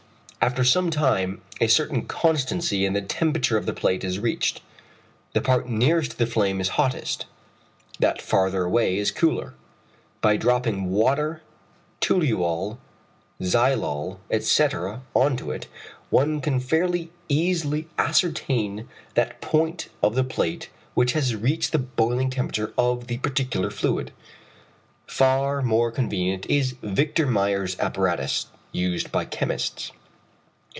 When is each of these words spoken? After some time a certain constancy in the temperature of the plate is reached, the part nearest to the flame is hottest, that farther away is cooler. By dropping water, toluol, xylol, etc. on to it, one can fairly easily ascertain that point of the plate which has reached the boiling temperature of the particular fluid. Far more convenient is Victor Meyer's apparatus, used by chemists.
After 0.43 0.63
some 0.63 0.89
time 0.89 1.39
a 1.61 1.67
certain 1.67 2.07
constancy 2.07 2.83
in 2.83 2.93
the 2.93 3.01
temperature 3.03 3.57
of 3.57 3.67
the 3.67 3.73
plate 3.75 4.03
is 4.03 4.17
reached, 4.17 4.61
the 5.33 5.39
part 5.39 5.69
nearest 5.69 6.11
to 6.13 6.17
the 6.17 6.25
flame 6.25 6.59
is 6.59 6.69
hottest, 6.69 7.27
that 7.99 8.19
farther 8.23 8.63
away 8.63 8.97
is 8.97 9.11
cooler. 9.11 9.53
By 10.19 10.37
dropping 10.37 10.89
water, 10.89 11.43
toluol, 12.01 12.79
xylol, 13.39 14.17
etc. 14.31 15.03
on 15.13 15.37
to 15.37 15.51
it, 15.51 15.67
one 16.09 16.41
can 16.41 16.59
fairly 16.59 17.11
easily 17.29 17.87
ascertain 17.99 18.89
that 19.13 19.41
point 19.41 19.89
of 20.01 20.15
the 20.15 20.23
plate 20.23 20.71
which 20.95 21.11
has 21.11 21.35
reached 21.35 21.71
the 21.71 21.77
boiling 21.77 22.31
temperature 22.31 22.73
of 22.79 23.05
the 23.05 23.19
particular 23.19 23.69
fluid. 23.69 24.11
Far 25.05 25.61
more 25.61 25.91
convenient 25.91 26.47
is 26.47 26.73
Victor 26.81 27.27
Meyer's 27.27 27.77
apparatus, 27.79 28.47
used 28.71 29.11
by 29.11 29.23
chemists. 29.25 29.91